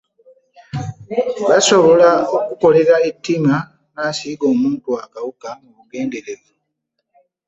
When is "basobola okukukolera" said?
1.49-2.95